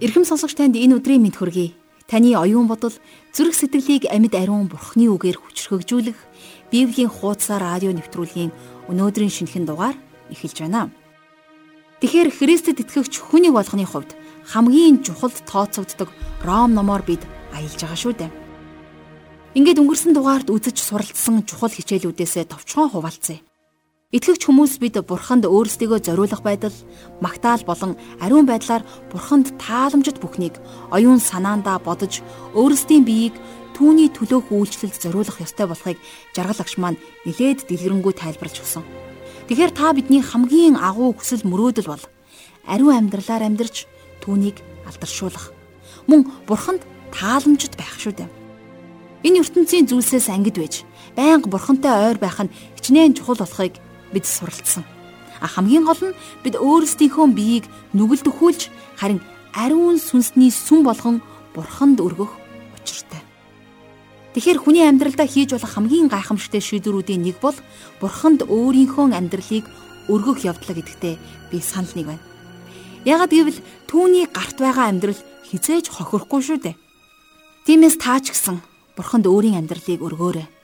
[0.00, 1.76] Ирхэм сонсогч танд энэ өдрийн мэд хүргэе.
[2.08, 2.96] Таны оюун бодол
[3.36, 6.16] зүрх сэтгэлийг амьд ариун бурхны үгээр хүчрхэгжүүлэх
[6.72, 8.48] Библийн хуудас радио нэвтрүүлгийн
[8.88, 10.00] өнөөдрийн шинэхэн дугаар
[10.32, 10.88] эхэлж байна.
[12.00, 14.16] Тэгэхээр Христэд итгэгч хүний болгоны хувьд
[14.48, 16.08] хамгийн чухал тооцогддог
[16.48, 17.20] Ром номоор бид
[17.52, 18.32] аялж байгаа шүү дээ.
[19.52, 23.44] Ингээд өнгөрсөн дугаард үзэж суралцсан чухал хичээлүүдээс товчхон хуваалцъя.
[24.10, 26.74] Итгэгч хүмүүс бид бурханд өөрсдийгөө зориулах байдал,
[27.22, 30.58] магтаал болон ариун байдлаар бурханд тааламжит бүхнийг
[30.90, 32.18] оюун санаандаа бодож
[32.58, 33.38] өөрсдийн биеийг
[33.78, 35.98] түүний төлөөх үйлчлэлд зориулах ёстой болохыг
[36.34, 38.82] жаргал агш маань нэлээд дэлгэрэнгүй тайлбарлаж өгсөн.
[39.46, 42.04] Тэгэхээр та бидний хамгийн агуу хүсэл мөрөөдөл бол
[42.66, 43.86] ариун амьдралаар амьдарч
[44.26, 44.58] түүнийг
[44.90, 45.54] алдаршуулах.
[46.10, 46.82] Мөн бурханд
[47.14, 48.30] тааламжит байх шүү дээ.
[49.22, 50.82] Энэ ертөнцийн зүйлсээс ангид байж,
[51.14, 53.78] байнга бурхантай ойр байх нь хичнээн чухал болохыг
[54.12, 54.84] бид суралцсан.
[55.40, 57.64] А хамгийн гол нь бид өөрсдийнхөө биеийг
[57.96, 58.68] нүгэлд өхүүлж
[59.00, 59.20] харин
[59.56, 62.36] ариун сүнсний сүм болгон бурханд өргөх
[62.76, 63.22] учиртай.
[64.34, 67.56] Тэгэхээр хүний амьдралдаа хийж болох хамгийн гайхамшигтай шийдвэрүүдийн нэг бол
[67.98, 69.64] бурханд өөрийнхөө амьдралыг
[70.12, 71.14] өргөх явдлаа гэдэгтээ
[71.50, 72.24] би санал нэг байна.
[73.08, 76.76] Яагад гэвэл түүний гарт байгаа амьдрал хизээж хохирохгүй шүү дээ.
[77.64, 78.60] Тиймээс таа ч гэсэн
[78.94, 80.59] бурханд өөрийн амьдралыг өргөөрэй.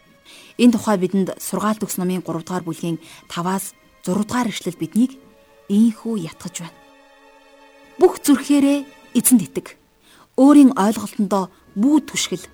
[0.56, 2.96] Энэ тухай бидэнд сургаалт өгс номын 3 дугаар бүлгийн
[3.28, 3.76] 5-аас
[4.08, 5.20] 6 дугаар ишлэл биднийг
[5.68, 6.80] ийхүү ятгах байна.
[8.00, 8.84] Бүх зүрхээрээ
[9.18, 9.76] эзэнд итэг.
[10.36, 12.44] Өөрийн ойлголтондоо бүү түшгэл.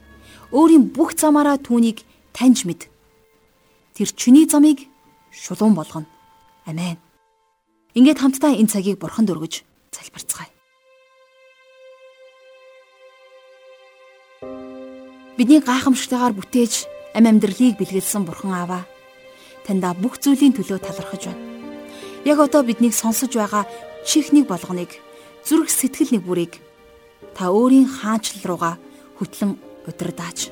[0.50, 2.02] Өөрийн бүх замаараа түүнийг
[2.34, 2.90] таньж мэд.
[3.94, 4.86] Тэр чиний замыг
[5.30, 6.06] шулуун болгоно.
[6.66, 6.98] Амен.
[7.94, 9.62] Ингээд хамтдаа энэ цагийг бурханд өргөж
[9.94, 10.50] залбирцгаая.
[15.36, 18.82] Бидний гайхамшигтайгаар бүтээж Ам амьдралыг бэлгэлсэн бурхан ааваа
[19.68, 21.44] таньда бүх зүйлийн төлөө талархаж байна.
[22.24, 23.68] Яг одоо биднийг сонсож байгаа
[24.08, 24.96] чихнийг болгоныг
[25.44, 26.52] зүрх сэтгэл нэг бүрийг
[27.36, 28.74] та өөрийн хаанчлал руугаа
[29.20, 30.50] хөтлөн удирдаач.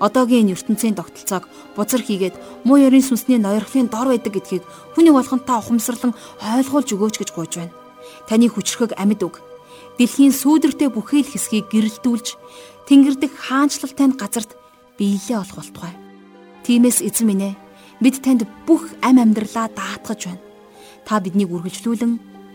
[0.00, 1.44] Одоогийн энэ ертөнцийн тогтолцоог
[1.76, 2.34] бузар хийгээд
[2.64, 4.64] муу ярийн сүнсний ноёрхлын дор байдаг гэдгийг
[4.96, 7.76] хүний болгон та ухамсарлан ойлгуулж өгөөч гэж гуйж байна.
[8.26, 9.38] Таны хүчрхэг амьд үг
[9.98, 12.26] дэлхийн сүүдэртэй бүхэл хэсгийг гэрэлтүүлж
[12.90, 14.50] тэнгэр дэх хаанчлалтай газарт
[14.98, 15.94] биелээ олох болтугай.
[16.64, 17.54] Тиймээс эзэн минь ээ
[18.00, 20.42] бид танд бүх ам амьдралаа даатгаж байна.
[21.04, 22.12] Та биднийг үргэлжлүүлэн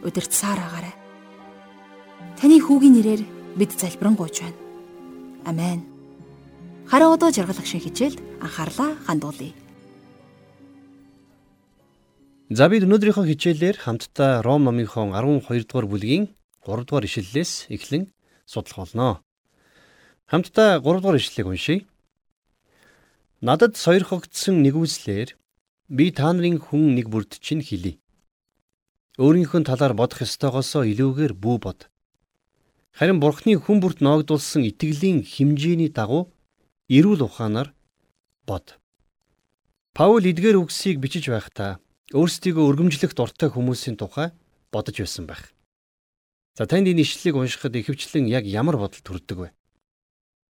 [0.07, 0.95] удирдсаар агаарай.
[2.39, 3.22] Таны хүүгийн нэрээр
[3.59, 4.57] бид залбирanгуйч байна.
[5.45, 5.83] Амен.
[6.89, 9.53] Хараа одоо жаргалах шиг хичээлд анхаарлаа хандуулъя.
[12.50, 16.33] За бид өнөөдрийнхөө хичээлээр хамтдаа Ром номынхон 12 дугаар бүлгийн
[16.66, 18.09] 3 дугаар ишлэлээс эхлэн
[18.50, 19.21] судлах болно.
[20.25, 21.85] Хамтдаа 3 дугаар ишлэлийг уншийе.
[23.39, 25.31] Надад сойрхогдсон нэгүслэр
[25.88, 27.95] би та нарын хүн нэг бүрд чинь хэлий.
[29.16, 31.88] Өөрийнхөө талаар бодох ёстойгоосоо илүүгээр бүү бод.
[32.91, 36.35] Харин Бурхны хүн бүрт ноогдулсан итгэлийн хэмжээний дагуу
[36.91, 37.72] эрүүл ухаанаар
[38.44, 38.75] бод.
[39.95, 41.79] Паул эдгээр үгсийг бичиж байхдаа
[42.11, 44.35] өөрсдийгөө өргөмжлөх дуртай хүмүүсийн тухай
[44.67, 45.56] бодож байсан байх.
[46.59, 49.50] За танд энэ ишлэлийг уншихад ихэвчлэн яг ямар бодол төрдөг вэ?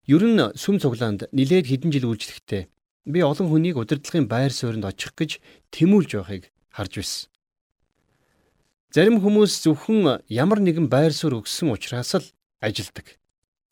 [0.07, 2.67] Ер нь сүм цуглаанд нилээд хэдэн жил үйлчлэхдээ
[3.07, 5.39] би олон хүнийг удирдлагын байр суурьнд очих гэж
[5.71, 7.31] тэмүүлж байхыг харж байсан.
[8.91, 12.27] Зарим хүмүүс зөвхөн ямар нэгэн байр суурь өгсөн учраас л
[12.59, 13.15] ажилдаг.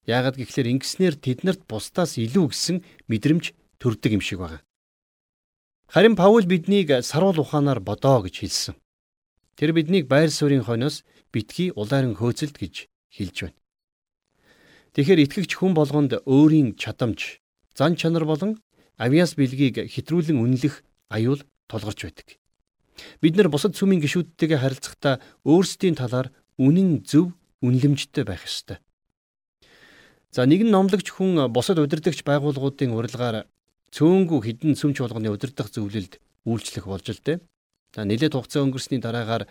[0.06, 2.76] Яагаад гэвэл ингэснээр тэднэрт бусдаас илүү гэсэн
[3.10, 3.52] мэдрэмж
[3.82, 4.62] төрдөг юм шиг байна.
[5.90, 8.74] Харин Паул биднийг саруул ухаанаар бодоо гэж хэлсэн.
[9.58, 11.02] Тэр биднийг байр суурийн хойноос
[11.34, 13.59] битгий улаарын хөөцөлд гэж хэлж байна.
[14.94, 17.38] Тэгэхээр итгэгч хүн болгонд өөрийн чадамж,
[17.78, 18.58] зан чанар болон
[18.98, 20.82] авиас бэлгийг хэтрүүлэн үнэлэх
[21.14, 22.28] аюул тулгарч байдаг.
[23.22, 28.82] Бид нар бусад сүмийн гишүүдтэйгээ харилцахдаа өөрсдийн талаар үнэн зөв үнэлэмжтэй байх ёстой.
[30.34, 33.46] За нэгэн номлогч хүн бусад удирдахч байгууллагуудын урилгаар
[33.94, 37.38] цөөнгүү хідэн сүмч болгоны удирдах зөвлөлд үйлчлэх болж л дээ.
[37.94, 39.50] За нэлээд хугацаа өнгөрсний дараагаар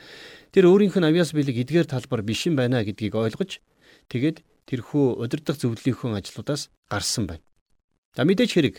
[0.56, 3.60] тэр өөрийнх нь авиас бэлэг эдгээр талбар биш юм байна гэдгийг ойлгож
[4.08, 4.40] тэгээд
[4.70, 7.44] тэрхүү удирдах зөвлөлийнхөө ажлуудаас гарсан байна.
[8.14, 8.76] За мэдээж хэрэг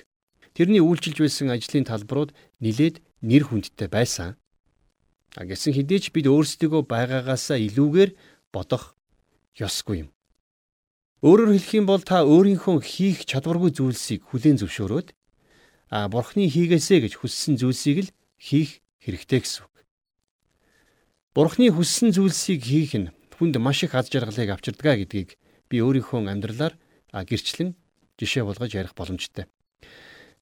[0.54, 2.30] тэрний үйлчилж байсан ажлын талбарууд
[2.62, 4.38] нилээд нэр хүндтэй байсан.
[5.34, 8.10] А гэсэн хэдий ч бид өөрсдийгөө байгаагаасаа илүүгээр
[8.54, 8.94] бодох
[9.58, 10.08] ёсгүй юм.
[11.22, 15.08] Өөрөөр хэлэх юм бол та өөрийнхөө хийх чадваргүй зүйлсийг хүлээн зөвшөөрөөд
[15.90, 19.74] а бурхны хийгээсэ гэж хүссэн зүйлсийг л хийх хэрэгтэй гэсэн үг.
[21.36, 25.36] Бурхны хүссэн зүйлсийг хийх нь хүнд маш их аз жаргалыг авчирдгаа гэдгийг
[25.70, 26.74] би өөрийнхөө амьдралаар
[27.14, 27.78] гэрчлэн
[28.18, 29.46] жишээ болгож ярих боломжтой.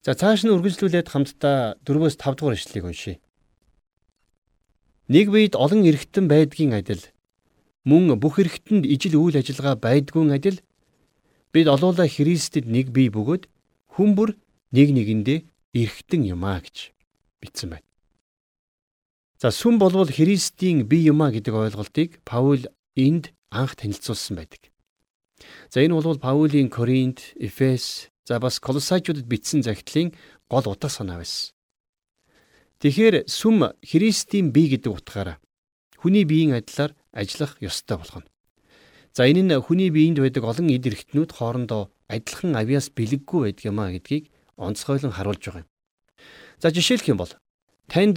[0.01, 3.17] За цааш нь үргэлжлүүлээд хамтдаа 4-өөс 5 дугаар ишлэлийг уншийе.
[5.07, 7.03] Нэг үед олон эргэтэн байдгийн адил
[7.85, 10.57] мөн бүх хэрэгтэнд ижил үйл ажиллагаа байдгүй адил
[11.53, 13.49] бид олоола Христэд нэг бие бөгөөд
[13.97, 14.37] хүн бүр
[14.71, 15.39] нэг нэгэндээ
[15.73, 16.93] эргэтэн юмаа гэж
[17.41, 17.87] бичсэн байна.
[19.41, 24.69] За сүм болвол Христийн бие юмаа гэдэг ойлголтыг Паул энд анх танилцуулсан байдаг.
[25.69, 30.13] За энэ бол Паулийн Коринт, Эфес, за бас Колосажуудад бичсэн захидлын
[30.49, 31.53] гол утга санаа байсан.
[32.79, 35.37] Тэгэхээр сүм Христийн бие гэдэг утгаараа
[35.99, 38.27] хүний биеийн адилаар ажиллах ёстой болгоно.
[39.11, 43.79] За энэ нь хүний биеинд байдаг олон эд эрхтнүүд хоорондоо адилхан авиас бэлэггүй байдаг юм
[43.83, 45.69] а гэдгийг онцгойлон харуулж байгаа юм.
[46.61, 47.33] За жишээлх юм бол
[47.91, 48.15] танд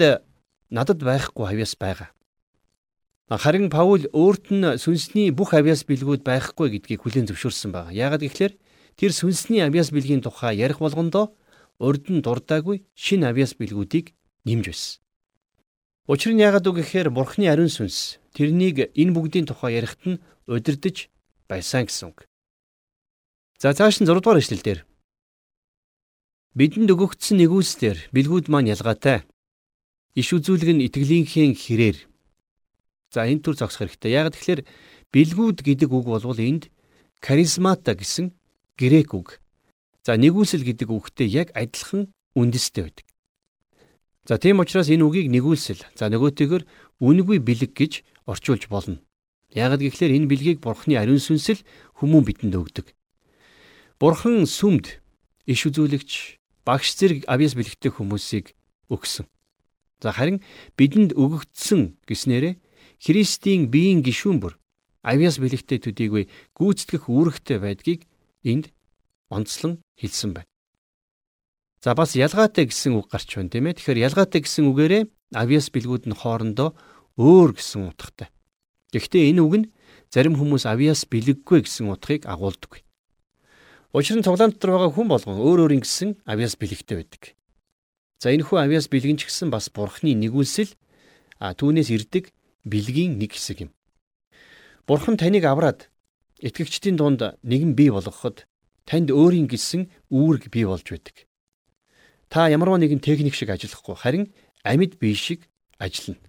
[0.70, 2.14] надад байхгүй авиас байгаа.
[3.30, 7.94] Харин Паул өөрт нь сүнсний бүх авиас бэлгүүд байхгүй гэдгийг хүлээн зөвшөөрсөн байна.
[7.94, 8.58] Яагаад гэвэл
[8.98, 11.32] тэр сүнсний авиас бэлгийн тухай ярих болгондоо
[11.78, 14.12] урд нь дурдаагүй шинэ авиас бэлгүүдийг
[14.44, 15.00] нэмж байсан.
[16.10, 20.20] Учир нь яагаад үг гэхээр Бурхны ариун сүнс тэрнийг энэ бүгдийн тухай ярихт нь
[20.50, 21.08] удирдах
[21.48, 22.26] байсан гэсэн үг.
[23.62, 24.80] За цааш нь 6 дугаар эшлэл дээр
[26.58, 29.24] бидэнд өгөгдсөн нэгүслэр бэлгүүд маань ялгаатай.
[30.12, 32.11] Иш үзүүлэг нь итгэлийнхээ хэрээр.
[33.12, 34.16] За энэ төр зогсох хэрэгтэй.
[34.16, 34.60] Яагаад тэгэхээр
[35.12, 36.72] бэлгүүд гэдэг үг бол энд
[37.20, 38.32] каризмата гэсэн
[38.80, 39.28] грек үг.
[40.00, 43.06] За нэгүсэл гэдэг үгтэй яг адилхан үндэстэй байдаг.
[44.24, 46.64] За тийм учраас энэ үгийг нэгүүлсэл за нөгөөтэйгөр
[47.04, 47.92] үнгүй бэлэг гэж
[48.24, 49.04] орчуулж болно.
[49.52, 51.60] Яагад гэвэл энэ бэлгийг Бурхны ариун сүнсэл
[52.00, 52.96] хүмүүн бидэнд өгдөг.
[54.00, 55.02] Бурхан сүмд
[55.44, 58.56] иш үзүүлэгч багш зэрэг авьяас бэлэгтэй хүмүүсийг
[58.88, 59.28] өгсөн.
[60.00, 60.40] За харин
[60.80, 62.54] бидэнд өгөгдсөн гэснээрээ
[63.02, 64.54] Христийн биеийн гишүүн бүр
[65.02, 68.06] авьяас бэлэгтэй төдийгүй гүйцэтгэх үүрэгтэй байдгийг
[68.46, 68.70] энд
[69.26, 70.50] онцлон хэлсэн байна.
[71.82, 73.82] За бас ялгаатай гэсэн үг гарч байна тийм ээ.
[73.82, 75.02] Тэгэхээр ялгаатай гэсэн үгээрээ
[75.34, 76.78] авиас бэлгүүд нь хоорондоо
[77.18, 78.30] өөр гэсэн утгатай.
[78.94, 79.66] Гэхдээ энэ үг нь
[80.14, 82.86] зарим хүмүүс авиас бэлэггүй гэсэн утгыг агуулдаг.
[83.90, 87.34] Учир нь тоглоом дотор байгаа хүн болгон өөр өөр ингэсэн авиас бэлэгтэй байдаг.
[88.22, 90.70] За энэ хүү авиас бэлгэн ч гэсэн бас бурхны нэгүүлсэл
[91.42, 92.30] а түүнээс ирдэг
[92.64, 93.70] бэлгийн нэг хэсэг юм.
[94.86, 95.90] Бурхан таныг авраад
[96.42, 98.46] итгэгчдийн дунд нэгэн бий болгоход
[98.84, 101.26] танд өөрийн гэсэн үүрэг бий болж байдаг.
[102.32, 104.24] Та ямарваа нэгэн техник шиг ажиллахгүй харин
[104.64, 105.46] амьд бие шиг
[105.78, 106.22] ажиллана.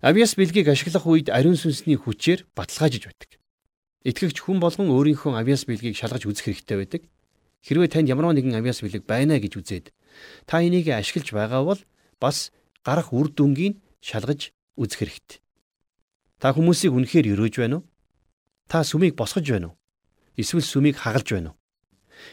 [0.00, 3.30] Авиас бэлгийг ашиглах үед ариун сүнсний хүчээр баталгаажиж байдаг.
[4.06, 7.02] Итгэгч хүн болгон өөрийнхөө авиас бэлгийг шалгаж үзэх хэрэгтэй байдаг.
[7.66, 9.86] Хэрвээ танд ямарваа нэгэн авиас бэлэг байна гэж үзээд
[10.48, 11.80] та энийг ашиглаж байгаа бол
[12.16, 12.48] бас
[12.80, 15.38] гарах үр дүнгийн шалгаж үзэх хэрэгтэй.
[16.40, 17.88] Та хүмүүсийг үнэхээр өрөөж байна уу?
[18.64, 19.76] Та сүмийг босгож байна уу?
[20.40, 21.58] Эсвэл сүмийг хагалж байна уу?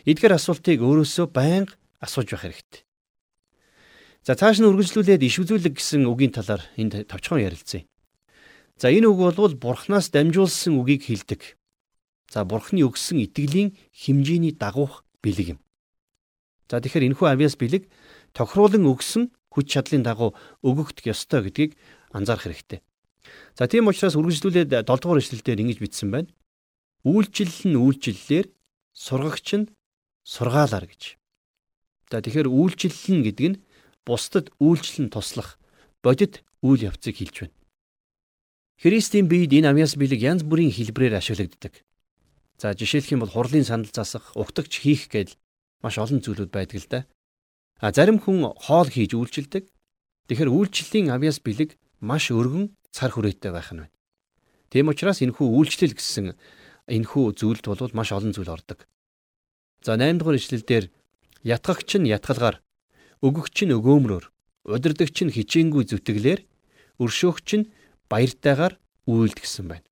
[0.08, 2.82] Эдгээр асуултыг өөрөөсөө байнга асууж байх хэрэгтэй.
[4.24, 7.88] За цааш нь үргэлжлүүлээд иш үзүүлэг гэсэн үгийн талаар энд товчхон ярилцъя.
[8.76, 11.56] За энэ үг бол бурхнаас дамжуулсан үгийг хэлдэг.
[12.28, 15.60] За бурхны өгсөн итгэлийн хэмжээний дагуух бэлэг юм.
[16.68, 17.88] За тэгэхээр энэхүү авиас бэлэг
[18.36, 21.80] тохируулан өгсөн хүч чадлын дагуу өгөгдөх ёстой гэдгийг
[22.12, 22.80] анзаарах хэрэгтэй.
[23.58, 26.32] За тийм учраас үргэлжлүүлээд 7 дугаар эшлэлдэр ингэж бичсэн байна.
[27.04, 28.48] Үйлчлэл нь үйлчлэлээр
[28.94, 29.72] сургагч нь
[30.24, 31.18] сургаалаар гэж.
[32.12, 33.60] За тэгэхээр үйлчлэл нь гэдэг нь
[34.08, 35.60] бусдад үйлчлэн туслах
[36.04, 37.56] бодит үйл явцыг хэлж байна.
[38.78, 41.84] Христийн биед энэ амьяас бэлэг янз бүрийн хэлбрээр ашиглагддаг.
[42.58, 45.38] За жишээлх юм бол хурлын сандал засах, угтагч хийх гээд
[45.82, 47.00] маш олон зүйлүүд байдаг л да.
[47.82, 49.70] А зарим хүн хоол хийж үйлчилдэг.
[50.30, 53.96] Тэгэхээр үйлчлэлийн авьяас бэлэг маш өргөн цар хүрээтэй байх нь байна.
[54.70, 56.36] Тийм учраас энэхүү үйлчлэл гэсэн
[56.92, 58.86] энэхүү зүйлд бол маш олон зүйл ордог.
[59.82, 60.92] За 8 дугаар ишлэлдэр
[61.48, 62.60] Ятгагч нь ятгалгаар,
[63.22, 64.26] өгөгч нь өгөөмрөөр,
[64.68, 66.42] удирдагч нь хичээнгүй зүтгэлээр,
[67.00, 67.70] өршөөгч нь
[68.12, 68.76] баяртайгаар
[69.08, 69.88] үйлдгсэн байна.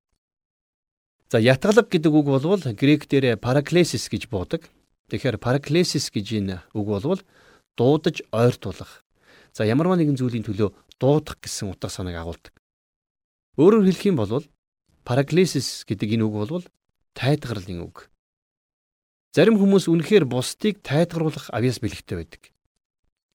[1.32, 4.68] За ятгалаг гэдэг үг болвол грек дээр параклесис гэж буудаг.
[5.08, 7.20] Тэгэхээр параклесис гэж энэ үг болвол
[7.78, 9.00] дуудаж ойртуулах.
[9.56, 12.54] За ямарваа нэгэн зүйлийн төлөө дуудах гэсэн утга санааг агуулдаг.
[13.56, 14.44] Өөрөөр хэлэх юм бол
[15.04, 16.66] параклесис гэдэг энэ үг болвол
[17.16, 18.10] тайтгарлын үг.
[19.36, 22.42] Зарим хүмүүс үнэхээр бусдыг тайтгаруулах авьяас бэлэгтэй байдаг.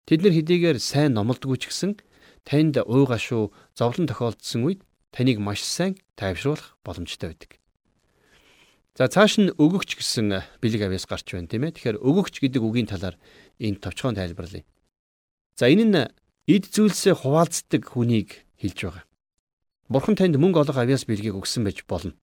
[0.08, 2.00] Тэд нар хэдийгээр сайн номлодгүй ч гэсэн
[2.48, 4.80] танд ууга шүү зовлон тохиолдсон үед
[5.12, 7.60] таныг маш сайн тайвшруулах боломжтой байдаг.
[8.96, 11.76] За цааш нь өгөгч гэсэн бэлэг авьяас гарч байна тийм ээ.
[11.76, 13.16] Тэгэхээр өгөгч гэдэг үгийн талаар
[13.60, 14.64] энд товчхон тайлбарлая.
[15.56, 15.96] За энэ нь
[16.46, 19.04] эд зүйлсээ хуваалцдаг хүнийг хэлж байгаа.
[19.90, 22.14] Бурхан танд мөнгө олох авьяас бэлгийг өгсөн байж болно.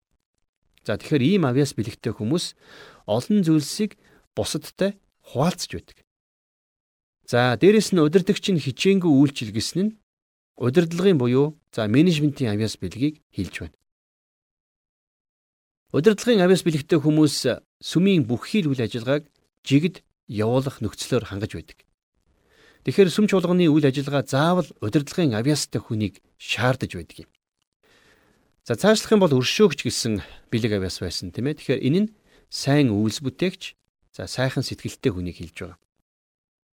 [0.87, 2.55] За тэгэхээр ийм авьяас бэлэгтэй хүмүүс
[3.05, 3.99] олон зүйлсийг
[4.31, 5.97] бусадтай хуваалцж байдаг.
[7.27, 9.95] За дээрэс нь удирдагч нь хичээнгүй үйлчил гэсэн нь
[10.55, 13.77] удирдлагын буюу за менежментийн авьяас бэлгийг хэлж байна.
[15.91, 17.35] Удирдлагын авяас бэлэгтэй хүмүүс
[17.79, 19.27] сүмийн бүх хил үйл ажиллагааг
[19.63, 21.86] жигд явуулах нөхцлөөр хангаж байдаг.
[22.87, 27.29] Тэгэхээр сүм чуулганы үйл ажиллагаа заавал удирдлагын авяастай хүнийг шаардаж байдаг юм.
[28.63, 31.59] За цаашлах юм бол өршөөгч гэсэн бэлэг авяас байсан тийм ээ.
[31.59, 32.13] Тэгэхээр энэ нь
[32.47, 33.75] сайн үйлс бүтээгч
[34.15, 35.79] за сайхан сэтгэлтэй хүнийг хэлж байгаа.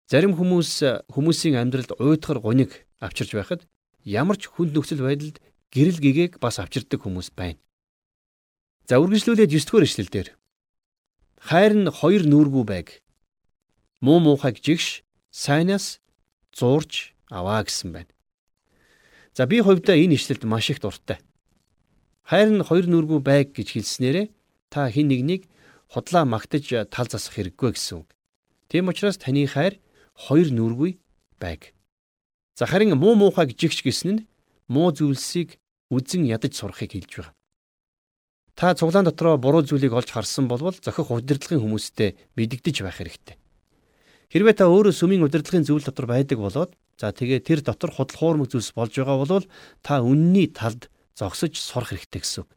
[0.09, 3.69] Зарим хүмүүс хүмүүсийн амьдралд уйдгар гуниг авчирч байхад
[4.01, 5.37] ямар ч хүнд нөхцөл байдалд
[5.69, 7.61] гэрэл гэгээг бас авчирдаг хүмүүс байна.
[8.89, 10.27] За үргэлжлүүлээд 9 дугаар эшлэлдэр
[11.37, 13.05] хайр нь хоёр нүүргүй байг.
[14.01, 15.99] Муу муухайг жигш сайнаас
[16.53, 18.11] зуурч аваа гэсэн байна.
[19.33, 21.19] За би хувьдаа энэ ишлэлд маш их дуртай.
[22.23, 24.27] Хайр нь хоёр нүргүй байг гэж хэлснээрээ
[24.69, 25.49] та хин нэгнийг
[25.87, 28.09] худлаа магтаж тал засах хэрэггүй гэсэн үг.
[28.69, 29.81] Тийм учраас таны хайр
[30.13, 30.99] хоёр нүргүй
[31.39, 31.73] байг.
[32.57, 34.25] За харин муу муухайг жигч гэсэн нь
[34.67, 35.57] муу зүйлсийг
[35.89, 37.33] үзен ядаж сурахыг хэлж байгаа.
[38.59, 43.35] Та цуглаан дотроо буруу зүйлийг олж харсан болвол зохих удирдлагын хүмүүстэй мэдэгдэж байх хэрэгтэй.
[44.29, 48.53] Хэрвээ та өөрөө сүмийн удирдлагын зүйл дотор байдаг болоод за тэгээ тэр дотор худал хуурмаг
[48.53, 49.45] зүйлс болж байгаа бол
[49.81, 52.49] та үнний талд зогсож сурах хэрэгтэй гэсэн үг.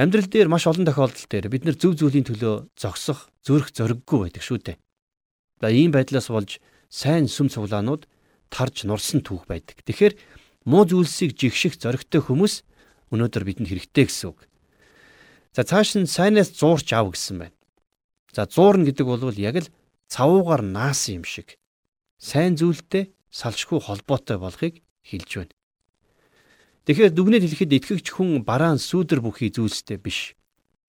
[0.00, 4.42] Амьдрал дээр маш олон тохиолдол дээр бид нар зөв зүйлийн төлөө зогсох зүрх зориггүй байдаг
[4.42, 4.76] шүү дээ.
[5.60, 6.56] За ийм байдлаас болж
[6.88, 8.08] сайн сүм цуглаанууд
[8.48, 9.84] тарж нурсан түүх байдаг.
[9.84, 10.16] Тэгэхээр
[10.64, 12.64] муу зүйлсийг жигших зоригтой хүмүүс
[13.12, 14.48] өнөөдөр бидэнд хэрэгтэй гэсэн үг.
[15.54, 17.56] За цааш нь сайнаас зуурч ав гэсэн байна.
[18.34, 19.70] За зуурна гэдэг бол яг л
[20.08, 21.58] цавуугаар наасан юм шиг
[22.18, 25.54] сайн зүйлтэй салшгүй холбоотой болохыг хэлж байна.
[26.84, 30.36] Тэгэхээр дүгнэлт хэлэхэд итгэгч хүн бараан сүүдэр бүхий зүйлстэй биш.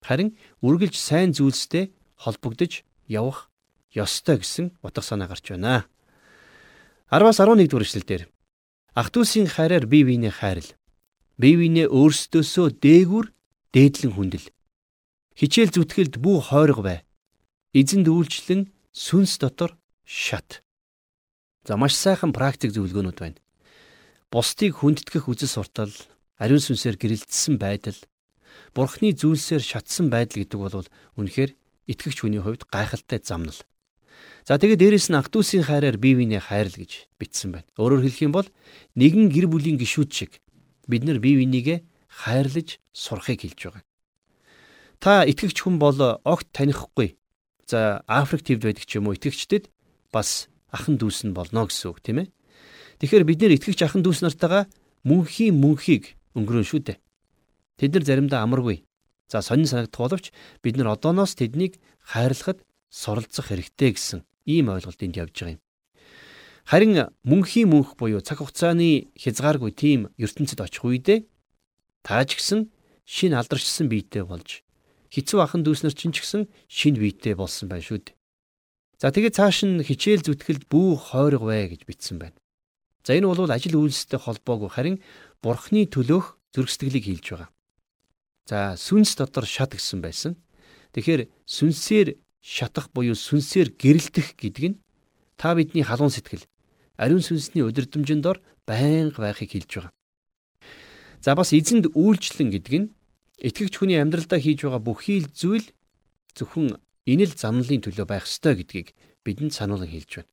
[0.03, 3.49] Харин үргэлж сайн зүйлстэй холбогдож явах
[3.95, 5.87] ёстой гэсэн утга санаа гарч байна.
[7.09, 8.23] 10-аас 11 дугаар эшлэлдэр
[8.95, 10.69] ах トゥ усийн хайраар бие биенээ хайрл.
[11.39, 13.25] Бие биенээ өөрсдөөсөө дээгүр
[13.71, 14.47] дээдлэн хүндэл.
[15.35, 16.99] Хичээл зүтгэлд бүү хойрог бай.
[17.75, 19.75] Эзэнд үйлчлэн сүнс дотор
[20.07, 20.63] шат.
[21.67, 23.39] За маш сайхан практик зөвлөгөөнүүд байна.
[24.31, 25.91] Бусдыг хүндэтгэх үзэл суртал,
[26.39, 27.99] ариун сүнсээр гэрэлтсэн байдал,
[28.71, 30.87] бурхны зүйлсээр шатсан байдал гэдэг бол
[31.19, 31.51] үнэхээр
[31.91, 33.59] итгэгч хүний хувьд гайхалтай замнал.
[34.47, 37.67] За тэгээд дээрэс нь ах トゥ усийн хайраар бие биенээ хайрл гэж бичсэн байна.
[37.75, 38.47] Өөрөөр хэлэх юм бол
[38.95, 40.39] нэгэн гэр бүлийн гишүүд шиг
[40.87, 43.83] бид нар бие бинийгээ хайрлаж сурахыг хэлж байгаа.
[45.03, 47.19] Та итгэгч хүн бол огт танихгүй
[47.65, 49.73] За Африк тивд байдаг ч юм уу итгэгчдэд
[50.13, 52.27] бас ахан дүүс нь болно гэсэн үг тийм ээ.
[53.01, 54.69] Тэгэхээр бид нэр итгэгч ахан дүүс нартайгаа
[55.01, 56.97] мөнхийн мөнхийг өнгөрөн шүү дээ.
[57.81, 58.85] Тэд нар заримдаа амаргүй.
[59.27, 60.29] За сонин санагдах боловч
[60.61, 62.61] бид нар одооноос тэднийг хайрлахад
[62.93, 65.61] суралцах хэрэгтэй гэсэн ийм ойлголт энд явж байгаа юм.
[66.65, 66.91] Харин
[67.25, 71.25] мөнхийн мөнх буюу цаг хугацааны хязгааргүй тийм ертөнцид очих үедээ
[72.01, 72.73] тааж гисэн
[73.05, 74.64] шин алдаршсан биетэй болж
[75.15, 78.15] хэцүү ахан дүүснэр чинь ч гэсэн шинэ биетэй болсон байна шүү дээ.
[78.99, 82.35] За тэгээд цааш нь хичээл зүтгэлд бүү хойрог бай гэж бичсэн байна.
[83.07, 84.97] За энэ бол ажил үйлстэй холбоогүй харин
[85.39, 87.49] бурхны төлөөх зүрх сэтгэлийг хэлж байгаа.
[88.49, 90.35] За сүнс дотор шат гэсэн байсан.
[90.91, 94.79] Тэгэхээр сүнсээр шатах буюу сүнсээр гэрэлтэх гэдэг нь
[95.35, 96.45] та бидний халуун сэтгэл
[96.95, 99.93] ариун сүнсний удирдамжинд дор байнга байхыг хэлж байгаа.
[101.19, 102.87] За бас эзэнд үйлчлэн гэдэг нь
[103.39, 105.67] Итгэгч хүний амьдралдаа хийж байгаа бүхий л зүйл
[106.35, 108.95] зөвхөн энэ л замналын төлөө байх ёстой гэдгийг
[109.27, 110.31] бидэнд сануулсан хэлж байна.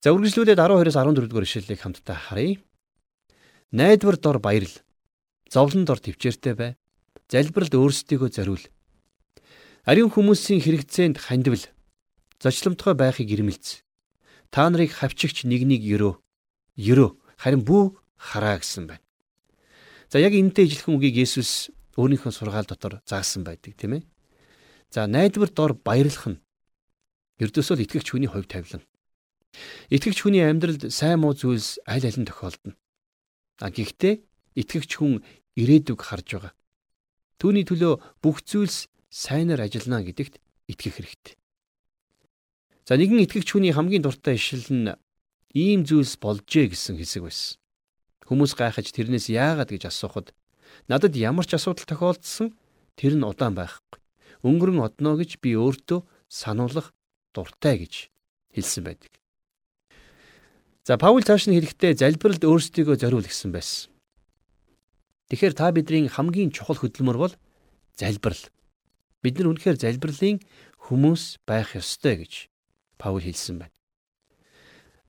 [0.00, 2.56] За үргэлжлүүлээд 12-оос 14 дугаар ишлэлийг хамтдаа харъя.
[3.72, 4.72] Найдвар дор баярл.
[5.52, 6.70] Зовлон дор төвчээртэй бай.
[7.28, 8.64] Залбиралд өөрсдийгөө зориул.
[9.84, 11.68] Ариун хүмүүсийн хэрэгцээнд хандвал
[12.40, 13.84] зочломтгой байхыг ирмэлц.
[14.48, 16.16] Та нарыг хавчигч нэгнийг ерөө.
[16.80, 19.04] Ерөө харин бүү хараа гэсэн байна.
[20.10, 24.02] За яг энэтэй ижилхэн үгийг Есүс өөрийнхөө сургаал дотор заасан байдаг тийм ээ.
[24.90, 26.42] За найдвар дор баярлах нь
[27.38, 28.82] ердөөсөө л итгэгч хүний хувь тавилан.
[29.86, 32.74] Итгэгч хүний амьдралд сайн муу зүйлс аль нь тохиолдно.
[33.62, 34.18] А гэхдээ
[34.58, 35.22] итгэгч хүн
[35.54, 36.52] ирээдүг харж байгаа.
[37.38, 40.42] Түүний төлөө бүх зүйлс сайнаар ажиллана гэдэгт
[40.74, 41.34] итгэх хэрэгтэй.
[42.82, 44.90] За нэгэн итгэгч хүний хамгийн дуртай ишил нь
[45.54, 47.62] ийм зүйлс болжээ гэсэн хэсэг байсан.
[48.30, 50.30] Хүмүүс гайхаж тэрнээс яагаад гэж асуухад
[50.86, 52.54] надад ямар ч асуудал тохиолдсон
[52.94, 53.98] тэр нь удаан байхгүй.
[54.46, 56.94] Өнгөрөн одно гэж би өөртөө сануулах
[57.34, 58.06] дуртай гэж
[58.54, 59.10] хэлсэн байдаг.
[60.86, 63.90] За Паул цааш нь хэлэхдээ залбиралд өөрсдийгөө зориул гэсэн байсан.
[65.34, 67.34] Тэгэхээр та бидний хамгийн чухал хөдөлмөр бол
[67.98, 68.46] залбирал.
[69.26, 70.38] Бид нар үнэхээр залбирлын
[70.86, 72.46] хүмүүс байх ёстой гэж
[72.94, 73.74] Паул хэлсэн байна.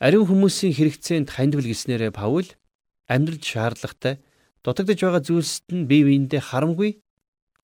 [0.02, 2.50] Ариун хүмүүсийн хэрэгцээнд хандвал гэснээрээ Паул
[3.08, 4.22] амьдрал шаардлагатай
[4.64, 7.02] дутагдж байгаа зүйлсэд нь бие биендээ харамгүй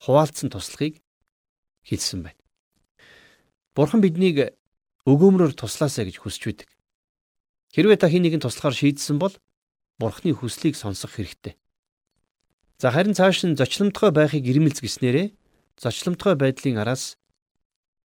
[0.02, 1.02] хуваалцсан туслахыг
[1.86, 2.42] хэлсэн байна.
[3.76, 4.58] Бурхан биднийг
[5.06, 6.70] өгөөмрөөр туслаасаа гэж хүсч байдаг.
[7.74, 9.36] Хэрвээ та хин нэгэн туслахаар шийдсэн бол
[9.98, 11.58] Бурханы хүслийг сонсох хэрэгтэй.
[12.78, 15.34] За харин цааш нь зочломтгой байхыг ирмэлз гиснээрээ
[15.82, 17.18] зочломтгой байдлын араас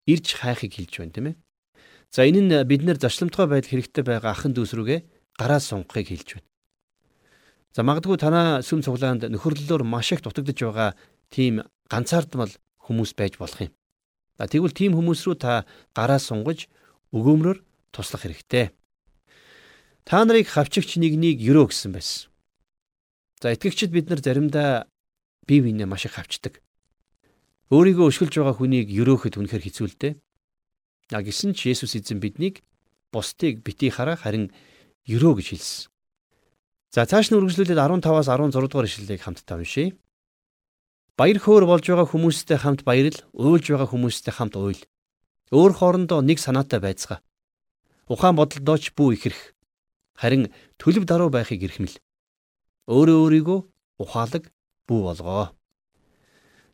[0.08, 1.36] ирж хайхыг хэлж байна тийм ээ.
[2.08, 5.00] За энэ нь бид нэр зочломтгой байдал хэрэгтэй байгаа ахын дүүс рүүгээ
[5.36, 6.51] гараа сунгахыг хэлж байна.
[7.72, 10.92] За магадгүй танаа сүм цуглаанд нөхөрлөлөөр маш их дутагдж байгаа
[11.32, 12.52] тийм ганцаардмал
[12.84, 13.72] хүмүүс байж болох юм.
[14.36, 15.64] За тэгвэл тийм хүмүүс рүү та
[15.96, 16.68] гараа сунгаж
[17.16, 17.64] өгөөмрөөр
[17.96, 18.76] туслах хэрэгтэй.
[20.04, 22.28] Та нарыг хавчигч нэгнийг өрөө гэсэн байсан.
[23.40, 24.84] За итгэгчид бид нар заримдаа
[25.48, 26.60] бие биенээ маш их хавчдаг.
[27.72, 30.12] Өөрийгөө өшгөлж байгаа хүнийг өрөөхөд үнэхэр хэцүү л дээ.
[31.16, 32.60] А гисэн ч Есүс эзэн биднийг
[33.12, 34.52] бусдыг бити хараа харин
[35.08, 35.91] өрөө гэж хэлсэн.
[36.92, 39.96] За цааш нь үргэлжлүүлээд 15-аас 16 дугаар ишлэлийг хамтдаа уншийе.
[41.16, 44.76] Баяр хөөр болж байгаа хүмүүстэй хамт баярл, уйлж байгаа хүмүүстэй хамт уйл.
[45.56, 47.24] Өөр хоорондоо нэг санаатай байцгаа.
[48.12, 49.56] Ухаан бодолдооч бүү ихэрх.
[50.20, 51.96] Харин төлөв даруй байхыг эрхмэл.
[52.92, 53.58] Өөрөө өөрийгөө
[53.96, 54.52] ухаалаг
[54.84, 55.56] бүү болгоо.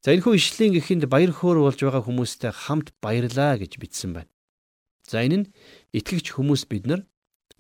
[0.03, 4.31] За энэхүү ишлийн гэхэнд баяр хөөр болж байгаа хүмүүстэй хамт баярлаа гэж бичсэн байна.
[5.07, 5.51] За энэ нь
[5.95, 7.07] итгэгч хүмүүс бид нар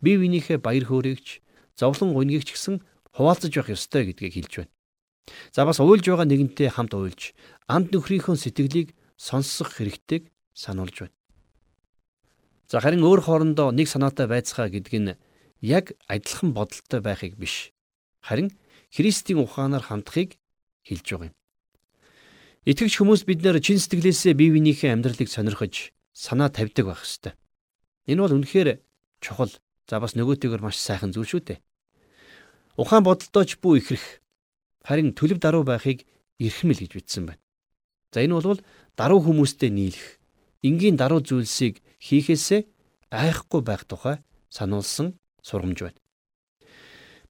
[0.03, 1.47] бие биенийхээ баяр хөөрөгч
[1.79, 2.83] зовлон гунгийг ч гэсэн
[3.15, 4.73] хуваалцаж явах ёстой гэдгийг хэлж байна.
[5.55, 7.33] За бас уйлж байгаа нэгэнтэй хамт уйлж,
[7.71, 11.17] анд нөхрийнхөө сэтгэлийг сонсох хэрэгтэйг сануулж байна.
[12.67, 15.17] За харин өөр хоорондоо нэг санаатай байцгаа гэдэг нь
[15.63, 17.73] яг адилхан бодолтой байхыг биш.
[18.21, 18.53] Харин
[18.91, 20.37] Христийн ухаанаар хандахыг
[20.85, 21.37] хэлж байгаа юм.
[22.69, 27.33] Итгэгч хүмүүс бид нэр чин сэтгэлээсээ бие биенийхээ амьдралыг сонирхож санаа тавьдаг байх ёстой.
[28.05, 28.81] Энэ бол үнэхээр
[29.25, 29.53] чухал.
[29.89, 31.59] За бас нөгөөтэйгөр маш сайхан зүйл шүү дээ.
[32.79, 34.23] Ухаан бодолдооч бүү ихрэх
[34.87, 36.07] харин төлөв даруй байхыг
[36.39, 37.43] эрхмэл гэж бичсэн байна.
[38.15, 38.63] За энэ бол
[38.95, 40.23] даруй хүмүүстэй нийлэх,
[40.63, 42.63] энгийн даруй зүйлсийг хийхээсээ
[43.11, 46.01] айхгүй байх тухай сануулсан сургамж байна.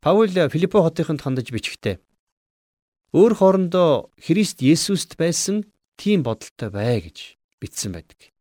[0.05, 1.97] Паул Филиппо хотынд хандаж бичгтээ
[3.17, 5.65] өөр хоорондоо Христ Есүст байсан
[5.97, 8.37] тийм бодолтой бай гэж бичсэн байдаг.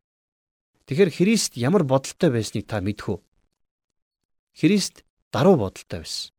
[0.91, 3.19] Тэгэхээр Христ ямар бодолтой байсныг та мэдэх үү?
[4.59, 6.35] Христ даруй бодолтой байсан.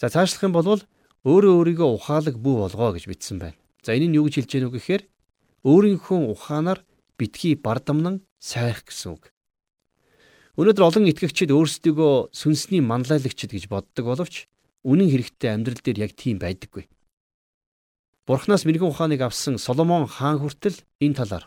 [0.00, 0.80] За цаашлах юм бол
[1.28, 3.60] өөрөө өөрийгөө ухаалаг бүү болгоо гэж бичсэн байна.
[3.84, 5.02] За энэ нь юу гэж хэлж гэнэ үг гэхээр
[5.68, 6.80] өөрийнхөө ухаанаар
[7.20, 9.28] битгий бардамнан сайх гэсэн үг.
[10.56, 14.48] Өнөөдөр олон итгэгчид өөрсдийгөө сүнсний манлайлагчид гэж боддог боловч
[14.88, 16.88] үнэн хэрэгтээ амьдрал дээр яг тийм байдаггүй.
[18.24, 21.44] Бурханаас мэрэгэн ухааныг авсан Соломон хаан хүртэл энэ талаар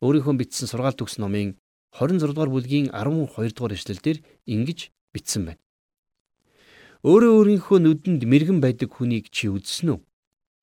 [0.00, 1.60] өөрийнхөө бичсэн сургаалт төгс номын
[1.92, 5.60] 26 дугаар бүлгийн 12 дугаар эшлэлдэр ингэж бичсэн байна.
[7.02, 10.00] Өөрөө өөрийнхөө нүдэнд мэрэгэн байдаг хүнийг чи үзсэн үү?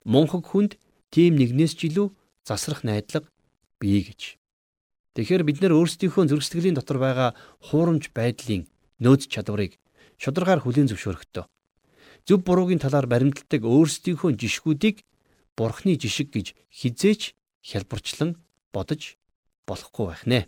[0.07, 0.79] Мунхаг хүнд
[1.11, 2.15] тийм нэгнээс ч илүү
[2.47, 3.27] засрах найдлага
[3.75, 4.39] бий гэж.
[5.19, 8.71] Тэгэхээр бид нэр өөрсдийнхөө зүрх сэтгэлийн дотор байгаа хуурамч байдлын
[9.03, 9.75] нөөц чадварыг
[10.15, 11.43] шударгаар хүлээн зөвшөөрөхдөө
[12.23, 15.03] зөв буруугийн талаар баримталдаг өөрсдийнхөө жишгүүдийг
[15.59, 17.35] бурхны жишг гэж хизээч
[17.67, 18.39] хялбарчлан
[18.71, 19.19] бодож
[19.67, 20.47] болохгүй байх нэ.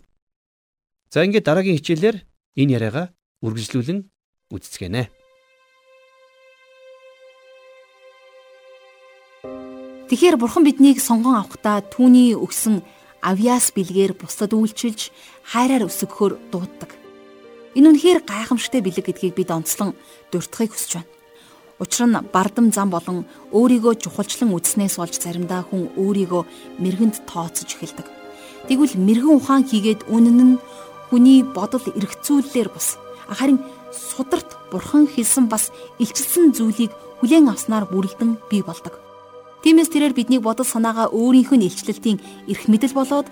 [1.12, 2.16] За ингээд дараагийн хичээлээр
[2.56, 3.06] энэ яриагаа
[3.44, 4.08] үргэлжлүүлэн
[4.54, 5.21] үздэцгэнэ.
[10.12, 12.84] Тэгэхээр бурхан биднийг сонгон авахдаа түүний өгсөн
[13.24, 15.08] авьяас бэлгээр бусдад үйлчилж
[15.40, 16.92] хайраар өсгөхөөр дууддаг.
[17.72, 19.96] Энэ үнэхээр гайхамшигтай бэлэг гэдгийг бид онцлон
[20.28, 21.08] дуртахыг хүсэж байна.
[21.80, 23.24] Учир нь бардам зам болон
[23.56, 26.42] өөрийгөө чухалчлан үзснээс болж заримдаа хүн өөрийгөө
[26.76, 28.04] мэрэгэнд тооцож эхэлдэг.
[28.68, 30.60] Тэгвэл мэрэгэн ухаан хийгээд үнэн нь
[31.08, 33.00] хүний бодол эргцүүлэлээр бус.
[33.32, 36.92] Харин сударт бурхан хэлсэн бас илчилсэн зүйлийг
[37.24, 39.01] хүлээн авснаар бүрэлдэн бий болдог.
[39.62, 42.18] Тиймээс тэрээр бидний бодол санаагаа өөрийнх нь илчлэлтийн
[42.50, 43.30] эрх мэдэл болоод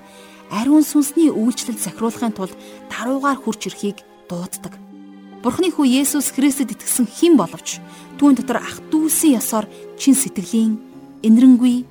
[0.55, 2.55] ариун сүнсний үйлчлэл захируулахын тулд
[2.87, 3.99] даруугаар хурж ирэхийг
[4.31, 4.79] дууддаг.
[5.43, 7.83] Бурхны хүү Есүс Христэд итгэсэн хэн боловч
[8.23, 9.67] түүн дотор ах дүүсийн ёсоор
[9.99, 10.79] чин сэтгэлийн
[11.27, 11.83] энэрэнгүй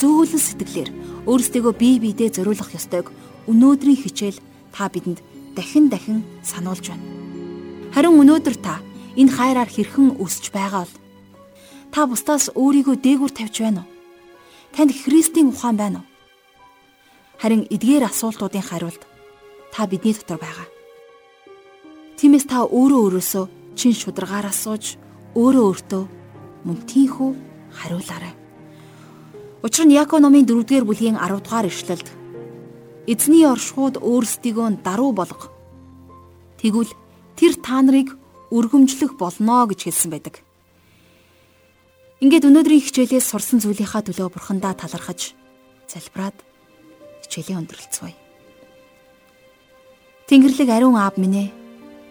[0.00, 0.90] зөөлөн сэтгэлээр
[1.28, 3.12] өөрсдөө бие биедээ зориулах ёстойг
[3.50, 4.38] өнөөдрийн хичээл
[4.72, 5.20] та бидэнд
[5.52, 7.04] дахин дахин сануулж байна.
[7.92, 8.80] Харин өнөөдөр та
[9.20, 11.01] энэ хайраар хэрхэн өсөж байгаа бол
[11.92, 13.90] Та бусдаас өөрийгөө дээгүүр тавьж байна уу?
[14.72, 16.08] Танд Христийн ухаан байна уу?
[17.36, 19.04] Харин эдгээр асуултуудын хариулт
[19.76, 20.68] та бидний дотор байгаа.
[22.16, 23.44] Тиймээс та өөрөө өөрөөсөө
[23.76, 24.96] чин шударгаар асууж
[25.36, 26.04] өөрөө өөртөө
[26.64, 27.30] мөн тийхүү
[27.76, 28.34] хариулаарай.
[29.60, 32.08] Учир нь Яаков номын 4-р бүлгийн 10 дугаар ишлэлд
[33.04, 35.52] эзний оршихуд өөрсдийгөө даруй болго.
[36.56, 36.88] Тэгвэл
[37.36, 38.16] тэр та нарыг
[38.48, 40.40] өргөмжлөх болно гэж хэлсэн байдаг.
[42.22, 45.34] Ингээд өнөөдрийн хичээлээс сурсан зүйлийнхаа төлөө бурхандаа талархаж
[45.90, 46.38] залбираад
[47.26, 48.14] хичээлээ өндөрлөцгөөе.
[50.30, 51.50] Тэнгэрлэг ариун аав минь ээ.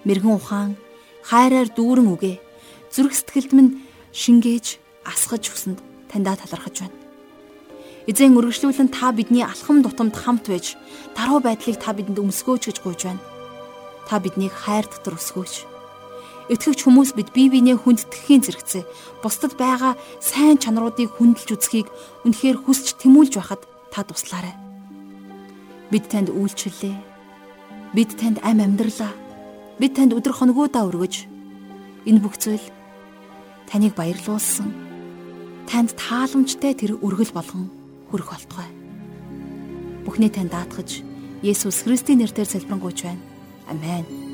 [0.03, 0.75] Мэргэн ухаан
[1.23, 2.43] хайраар дүүрэн үгээ.
[2.91, 3.71] Зүрх сэтгэлд минь
[4.11, 5.79] шингээж асгаж хүсэнд
[6.11, 6.97] таньдаа талархаж байна.
[8.03, 10.75] Эзэн өргөжлүүлэн та бидний алхам тутамд хамт байж
[11.15, 13.23] даруй байдлыг та бидэнд өмсгөөч гэж гуйж байна.
[14.11, 15.70] Та биднийг хайр дотор өсгөөч.
[16.51, 18.83] Итгэвч хүмүүс бид бие биенээ хүнддэхийн зэрэгцээ
[19.23, 21.87] бусдад байгаа сайн чанаруудыг хүндэлж үзхийг
[22.27, 24.51] үнэхээр хүсч тэмүүлж байхад та туслаарай.
[25.95, 26.95] Бид танд үйлчлэлээ.
[27.95, 29.15] Бид танд ам амьдралаа.
[29.79, 31.23] Бид танд өдөр хоногудаа өргөж
[32.03, 32.67] энэ бүх зүйл
[33.71, 34.75] таныг баярлуулсан.
[35.71, 37.71] Танд тааламжтай тэр өргөл болгон
[38.11, 38.67] хүрэх болтугай.
[40.03, 40.99] Бүхний тань даатгаж
[41.39, 43.23] Есүс Христийн нэрээр залбирanгуйч байна.
[43.71, 44.30] Амен.